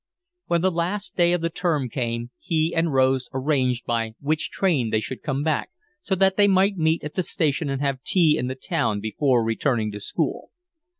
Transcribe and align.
When 0.47 0.61
the 0.61 0.71
last 0.71 1.15
day 1.15 1.31
of 1.31 1.47
term 1.53 1.87
came 1.87 2.31
he 2.39 2.73
and 2.73 2.91
Rose 2.91 3.29
arranged 3.35 3.85
by 3.85 4.15
which 4.19 4.49
train 4.49 4.89
they 4.89 4.99
should 4.99 5.21
come 5.21 5.43
back, 5.43 5.69
so 6.01 6.15
that 6.15 6.37
they 6.37 6.47
might 6.47 6.75
meet 6.75 7.03
at 7.03 7.13
the 7.13 7.21
station 7.21 7.69
and 7.69 7.83
have 7.83 8.01
tea 8.01 8.35
in 8.35 8.47
the 8.47 8.55
town 8.55 8.99
before 8.99 9.43
returning 9.43 9.91
to 9.91 9.99
school. 9.99 10.49